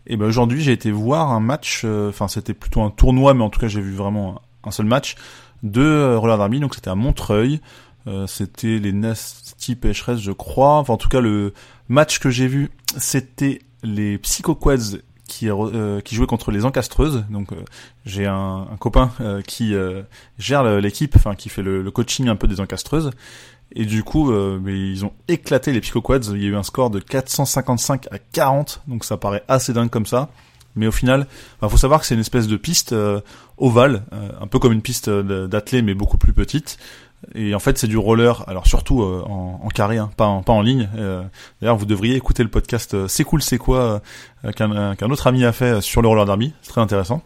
Et 0.07 0.17
ben 0.17 0.25
aujourd'hui, 0.25 0.63
j'ai 0.63 0.71
été 0.71 0.89
voir 0.89 1.31
un 1.31 1.39
match, 1.39 1.83
euh, 1.85 2.09
enfin 2.09 2.27
c'était 2.27 2.55
plutôt 2.55 2.81
un 2.81 2.89
tournoi, 2.89 3.35
mais 3.35 3.43
en 3.43 3.51
tout 3.51 3.59
cas 3.59 3.67
j'ai 3.67 3.79
vu 3.79 3.93
vraiment 3.93 4.41
un 4.63 4.71
seul 4.71 4.87
match 4.87 5.17
de 5.61 5.83
euh, 5.83 6.17
roller 6.17 6.39
derby. 6.39 6.59
Donc 6.59 6.73
c'était 6.73 6.89
à 6.89 6.95
Montreuil. 6.95 7.61
c'était 8.25 8.79
les 8.79 8.91
Nasty 8.91 9.75
Pêcheresses, 9.75 10.19
je 10.19 10.31
crois. 10.31 10.79
Enfin 10.79 10.93
en 10.93 10.97
tout 10.97 11.09
cas 11.09 11.21
le 11.21 11.53
match 11.89 12.17
que 12.17 12.31
j'ai 12.31 12.47
vu, 12.47 12.71
c'était 12.97 13.59
les 13.83 14.17
Psycho 14.17 14.55
Quads 14.55 14.97
qui, 15.27 15.49
euh, 15.49 16.01
qui 16.01 16.15
jouait 16.15 16.27
contre 16.27 16.51
les 16.51 16.65
encastreuses. 16.65 17.25
Donc 17.29 17.51
euh, 17.51 17.57
j'ai 18.05 18.25
un, 18.25 18.67
un, 18.71 18.77
copain 18.77 19.11
euh, 19.21 19.41
qui 19.41 19.73
gère 20.37 20.63
l'équipe, 20.79 21.15
enfin 21.15 21.35
qui 21.35 21.49
fait 21.49 21.63
le, 21.63 21.81
le, 21.81 21.91
coaching 21.91 22.27
un 22.27 22.35
peu 22.35 22.47
des 22.47 22.59
encastreuses. 22.59 23.11
Et 23.73 23.85
du 23.85 24.03
coup, 24.03 24.31
euh, 24.31 24.59
ils 24.67 25.05
ont 25.05 25.13
éclaté 25.27 25.71
les 25.73 25.81
Pico 25.81 26.01
Quads. 26.01 26.33
Il 26.33 26.41
y 26.41 26.45
a 26.45 26.49
eu 26.49 26.55
un 26.55 26.63
score 26.63 26.89
de 26.89 26.99
455 26.99 28.07
à 28.11 28.19
40, 28.19 28.81
donc 28.87 29.03
ça 29.03 29.17
paraît 29.17 29.43
assez 29.47 29.73
dingue 29.73 29.89
comme 29.89 30.05
ça. 30.05 30.29
Mais 30.75 30.87
au 30.87 30.91
final, 30.91 31.27
il 31.63 31.69
faut 31.69 31.77
savoir 31.77 32.01
que 32.01 32.05
c'est 32.05 32.15
une 32.15 32.21
espèce 32.21 32.47
de 32.47 32.57
piste 32.57 32.91
euh, 32.91 33.21
ovale, 33.57 34.03
euh, 34.11 34.29
un 34.41 34.47
peu 34.47 34.59
comme 34.59 34.73
une 34.73 34.81
piste 34.81 35.09
d'athlée, 35.09 35.81
mais 35.81 35.93
beaucoup 35.93 36.17
plus 36.17 36.33
petite. 36.33 36.77
Et 37.33 37.55
en 37.55 37.59
fait, 37.59 37.77
c'est 37.77 37.87
du 37.87 37.97
roller, 37.97 38.43
alors 38.47 38.67
surtout 38.67 39.01
en, 39.01 39.61
en, 39.63 39.67
carré, 39.69 39.97
hein, 39.97 40.11
pas, 40.15 40.27
en, 40.27 40.43
pas 40.43 40.53
en 40.53 40.61
ligne. 40.61 40.89
D'ailleurs, 41.61 41.77
vous 41.77 41.85
devriez 41.85 42.15
écouter 42.15 42.43
le 42.43 42.49
podcast 42.49 43.07
C'est 43.07 43.23
cool, 43.23 43.41
c'est 43.41 43.57
quoi 43.57 44.01
qu'un 44.55 45.09
autre 45.09 45.27
ami 45.27 45.43
a 45.43 45.51
fait 45.51 45.81
sur 45.81 46.01
le 46.01 46.07
roller 46.07 46.25
derby. 46.25 46.53
C'est 46.61 46.71
très 46.71 46.81
intéressant. 46.81 47.23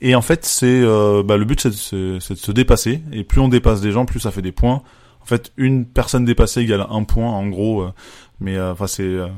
Et 0.00 0.14
en 0.14 0.22
fait, 0.22 0.44
c'est 0.44 0.82
bah, 1.24 1.36
le 1.36 1.44
but, 1.44 1.60
c'est 1.60 1.96
de, 1.96 2.14
de, 2.14 2.18
se 2.18 2.52
dépasser. 2.52 3.02
Et 3.12 3.24
plus 3.24 3.40
on 3.40 3.48
dépasse 3.48 3.80
des 3.80 3.92
gens, 3.92 4.04
plus 4.04 4.20
ça 4.20 4.30
fait 4.30 4.42
des 4.42 4.52
points. 4.52 4.82
En 5.22 5.26
fait, 5.26 5.52
une 5.56 5.84
personne 5.84 6.24
dépassée 6.24 6.60
égale 6.62 6.86
un 6.88 7.04
point, 7.04 7.30
en 7.30 7.46
gros. 7.48 7.82
Euh, 7.82 7.92
mais 8.40 8.56
euh, 8.56 8.72
enfin, 8.72 8.86
c'est 8.86 9.02
euh, 9.02 9.28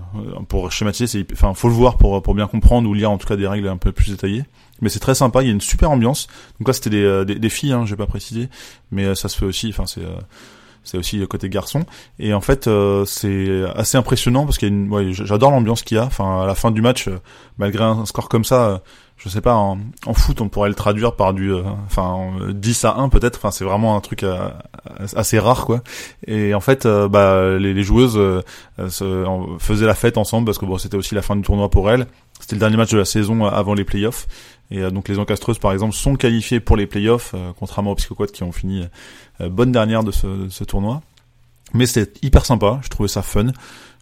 pour 0.49 0.71
schématiser, 0.71 1.27
enfin, 1.33 1.55
faut 1.55 1.69
le 1.69 1.75
voir 1.75 1.99
pour 1.99 2.23
pour 2.23 2.35
bien 2.35 2.47
comprendre 2.47 2.89
ou 2.89 2.95
lire 2.95 3.11
en 3.11 3.19
tout 3.19 3.27
cas 3.27 3.37
des 3.37 3.49
règles 3.49 3.69
un 3.69 3.77
peu 3.77 3.93
plus 3.93 4.11
détaillées. 4.11 4.45
Mais 4.83 4.91
c'est 4.91 4.99
très 4.99 5.15
sympa. 5.15 5.43
Il 5.43 5.47
y 5.47 5.49
a 5.49 5.53
une 5.53 5.63
super 5.63 5.91
ambiance. 5.91 6.27
Donc 6.61 6.69
là, 6.69 6.75
c'était 6.75 6.91
des, 6.91 7.25
des, 7.25 7.37
des 7.37 7.49
filles, 7.49 7.73
hein, 7.73 7.87
j'ai 7.87 7.97
pas 7.97 8.07
précisé, 8.07 8.51
mais 8.91 9.15
ça 9.15 9.29
se 9.29 9.39
fait 9.39 9.47
aussi. 9.47 9.71
Enfin, 9.71 9.87
c'est 9.87 10.03
c'est 10.85 10.99
aussi 10.99 11.25
côté 11.29 11.49
garçon 11.49 11.87
et 12.19 12.35
en 12.35 12.41
fait 12.41 12.69
c'est 13.07 13.63
assez 13.77 13.97
impressionnant 13.97 14.47
parce 14.47 14.59
qu'il 14.59 14.89
ouais, 14.91 15.13
j'adore 15.13 15.53
l'ambiance 15.53 15.83
qu'il 15.83 15.97
y 15.97 16.01
a 16.01 16.05
enfin 16.05 16.43
à 16.43 16.47
la 16.47 16.57
fin 16.57 16.73
du 16.73 16.83
match 16.83 17.09
malgré 17.57 17.85
un 17.85 18.05
score 18.05 18.29
comme 18.29 18.45
ça 18.45 18.83
je 19.23 19.29
sais 19.29 19.41
pas, 19.41 19.55
en, 19.55 19.79
foot, 20.15 20.41
on 20.41 20.49
pourrait 20.49 20.69
le 20.69 20.75
traduire 20.75 21.15
par 21.15 21.33
du, 21.33 21.53
euh, 21.53 21.63
enfin, 21.87 22.33
10 22.51 22.85
à 22.85 22.97
1 22.97 23.09
peut-être. 23.09 23.37
Enfin, 23.37 23.53
c'est 23.53 23.65
vraiment 23.65 23.97
un 23.97 24.01
truc 24.01 24.25
euh, 24.25 24.49
assez 25.15 25.39
rare, 25.39 25.65
quoi. 25.65 25.81
Et 26.27 26.55
en 26.55 26.61
fait, 26.61 26.87
euh, 26.87 27.09
bah, 27.09 27.57
les, 27.57 27.73
les 27.73 27.83
joueuses 27.85 28.19
se, 28.89 29.55
faisaient 29.61 29.87
la 29.87 29.95
fête 29.95 30.19
ensemble 30.19 30.47
parce 30.47 30.59
que 30.59 30.67
bon, 30.67 30.77
c'était 30.77 30.97
aussi 30.97 31.15
la 31.15 31.23
fin 31.23 31.37
du 31.37 31.43
tournoi 31.43 31.71
pour 31.71 31.89
elles. 31.89 32.07
C'était 32.41 32.57
le 32.57 32.61
dernier 32.61 32.77
match 32.77 32.91
de 32.91 32.99
la 32.99 33.05
saison 33.05 33.47
avant 33.47 33.75
les 33.75 33.85
playoffs. 33.85 34.27
Et 34.75 34.91
donc 34.91 35.09
les 35.09 35.19
encastreuses, 35.19 35.59
par 35.59 35.73
exemple, 35.73 35.95
sont 35.95 36.17
qualifiées 36.17 36.59
pour 36.59 36.77
les 36.77 36.87
playoffs, 36.87 37.35
contrairement 37.59 37.91
aux 37.91 37.95
Psychoquats 37.95 38.33
qui 38.33 38.43
ont 38.43 38.53
fini 38.53 38.85
bonne 39.39 39.71
dernière 39.71 40.03
de 40.03 40.11
ce, 40.11 40.27
de 40.27 40.49
ce 40.49 40.65
tournoi. 40.65 41.03
Mais 41.75 41.87
c'était 41.87 42.19
hyper 42.23 42.45
sympa, 42.45 42.81
je 42.83 42.89
trouvais 42.89 43.09
ça 43.09 43.23
fun. 43.23 43.49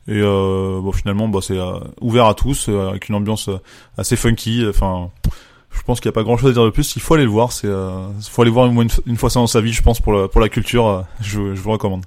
Et 0.09 0.21
euh, 0.21 0.81
bon, 0.81 0.93
finalement, 0.93 1.29
bah, 1.29 1.41
c'est 1.43 1.59
euh, 1.59 1.79
ouvert 2.01 2.27
à 2.27 2.35
tous, 2.35 2.69
euh, 2.69 2.89
avec 2.89 3.09
une 3.09 3.15
ambiance 3.15 3.49
euh, 3.49 3.59
assez 3.97 4.17
funky. 4.17 4.65
Enfin, 4.69 5.11
je 5.71 5.83
pense 5.83 6.01
qu'il 6.01 6.09
n'y 6.09 6.15
a 6.15 6.19
pas 6.19 6.25
grand-chose 6.25 6.51
à 6.51 6.53
dire 6.53 6.65
de 6.65 6.71
plus. 6.71 6.97
Il 6.97 7.03
faut 7.03 7.15
aller 7.15 7.25
le 7.25 7.31
voir. 7.31 7.53
C'est, 7.53 7.69
faut 8.29 8.43
aller 8.43 8.51
voir 8.51 8.67
une, 8.67 8.89
une, 9.07 9.17
fois 9.17 9.31
ça 9.31 9.41
dans 9.41 9.47
sa 9.47 9.61
vie, 9.61 9.73
je 9.73 9.83
pense, 9.83 10.01
pour 10.01 10.13
la, 10.13 10.29
pour 10.29 10.41
la 10.41 10.49
culture. 10.49 11.05
je, 11.21 11.55
je 11.55 11.61
vous 11.61 11.71
recommande. 11.71 12.05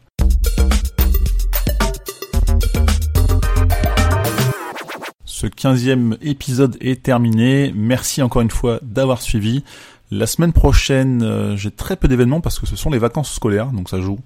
Ce 5.43 5.47
quinzième 5.49 6.15
épisode 6.21 6.77
est 6.79 7.03
terminé. 7.03 7.73
Merci 7.75 8.21
encore 8.21 8.41
une 8.41 8.49
fois 8.49 8.79
d'avoir 8.81 9.21
suivi. 9.21 9.65
La 10.09 10.25
semaine 10.25 10.53
prochaine, 10.53 11.57
j'ai 11.57 11.69
très 11.69 11.97
peu 11.97 12.07
d'événements 12.07 12.39
parce 12.39 12.61
que 12.61 12.65
ce 12.65 12.77
sont 12.77 12.89
les 12.89 12.97
vacances 12.97 13.29
scolaires, 13.29 13.71
donc 13.71 13.89
ça 13.89 13.99
joue. 13.99 14.19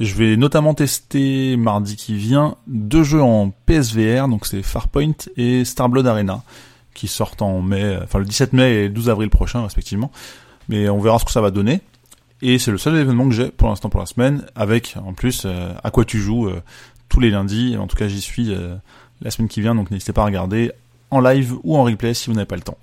Je 0.00 0.12
vais 0.16 0.36
notamment 0.36 0.74
tester 0.74 1.56
mardi 1.56 1.94
qui 1.94 2.16
vient 2.16 2.56
deux 2.66 3.04
jeux 3.04 3.22
en 3.22 3.50
PSVR, 3.50 4.26
donc 4.26 4.44
c'est 4.44 4.60
Farpoint 4.60 5.12
et 5.36 5.64
Starblood 5.64 6.04
Arena, 6.04 6.42
qui 6.94 7.06
sortent 7.06 7.42
en 7.42 7.62
mai, 7.62 8.00
enfin 8.02 8.18
le 8.18 8.24
17 8.24 8.52
mai 8.52 8.72
et 8.72 8.82
le 8.88 8.90
12 8.94 9.08
avril 9.08 9.30
prochain 9.30 9.62
respectivement. 9.62 10.10
Mais 10.68 10.88
on 10.88 10.98
verra 10.98 11.20
ce 11.20 11.24
que 11.24 11.30
ça 11.30 11.40
va 11.40 11.52
donner. 11.52 11.80
Et 12.42 12.58
c'est 12.58 12.72
le 12.72 12.78
seul 12.78 12.96
événement 12.96 13.28
que 13.28 13.34
j'ai 13.36 13.50
pour 13.52 13.68
l'instant 13.68 13.88
pour 13.88 14.00
la 14.00 14.06
semaine, 14.06 14.44
avec 14.56 14.96
en 14.96 15.12
plus 15.12 15.44
euh, 15.44 15.72
à 15.84 15.92
quoi 15.92 16.04
tu 16.04 16.18
joues 16.18 16.48
euh, 16.48 16.60
tous 17.08 17.20
les 17.20 17.30
lundis. 17.30 17.76
En 17.76 17.86
tout 17.86 17.96
cas 17.96 18.08
j'y 18.08 18.20
suis 18.20 18.52
euh, 18.52 18.74
la 19.22 19.30
semaine 19.30 19.48
qui 19.48 19.60
vient, 19.60 19.74
donc 19.74 19.90
n'hésitez 19.90 20.12
pas 20.12 20.22
à 20.22 20.26
regarder 20.26 20.72
en 21.10 21.20
live 21.20 21.54
ou 21.62 21.76
en 21.76 21.84
replay 21.84 22.14
si 22.14 22.28
vous 22.28 22.34
n'avez 22.34 22.46
pas 22.46 22.56
le 22.56 22.62
temps. 22.62 22.78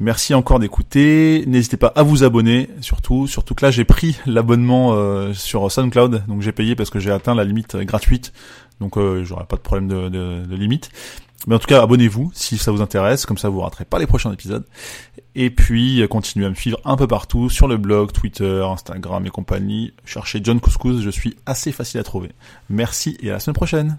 Merci 0.00 0.32
encore 0.32 0.58
d'écouter. 0.58 1.44
N'hésitez 1.46 1.76
pas 1.76 1.92
à 1.94 2.02
vous 2.02 2.24
abonner, 2.24 2.70
surtout. 2.80 3.26
Surtout 3.26 3.54
que 3.54 3.66
là, 3.66 3.70
j'ai 3.70 3.84
pris 3.84 4.18
l'abonnement 4.24 4.94
euh, 4.94 5.34
sur 5.34 5.70
SoundCloud, 5.70 6.24
donc 6.26 6.40
j'ai 6.40 6.52
payé 6.52 6.74
parce 6.74 6.88
que 6.88 6.98
j'ai 6.98 7.10
atteint 7.10 7.34
la 7.34 7.44
limite 7.44 7.74
euh, 7.74 7.84
gratuite, 7.84 8.32
donc 8.80 8.96
euh, 8.96 9.24
j'aurai 9.24 9.44
pas 9.44 9.56
de 9.56 9.60
problème 9.60 9.88
de, 9.88 10.08
de, 10.08 10.56
limite. 10.56 10.88
Mais 11.46 11.54
en 11.54 11.58
tout 11.58 11.66
cas, 11.66 11.82
abonnez-vous 11.82 12.30
si 12.34 12.56
ça 12.56 12.70
vous 12.70 12.80
intéresse, 12.80 13.26
comme 13.26 13.36
ça 13.36 13.50
vous 13.50 13.60
raterez 13.60 13.84
pas 13.84 13.98
les 13.98 14.06
prochains 14.06 14.32
épisodes. 14.32 14.64
Et 15.34 15.50
puis, 15.50 16.02
continuez 16.08 16.46
à 16.46 16.50
me 16.50 16.54
suivre 16.54 16.78
un 16.86 16.96
peu 16.96 17.06
partout 17.06 17.50
sur 17.50 17.68
le 17.68 17.76
blog, 17.76 18.12
Twitter, 18.12 18.62
Instagram 18.64 19.26
et 19.26 19.30
compagnie. 19.30 19.92
Cherchez 20.06 20.40
John 20.42 20.60
Couscous, 20.60 21.02
je 21.02 21.10
suis 21.10 21.36
assez 21.44 21.72
facile 21.72 22.00
à 22.00 22.04
trouver. 22.04 22.30
Merci 22.70 23.18
et 23.22 23.28
à 23.28 23.34
la 23.34 23.40
semaine 23.40 23.54
prochaine. 23.54 23.98